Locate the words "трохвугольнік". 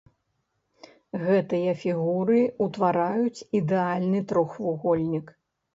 4.35-5.27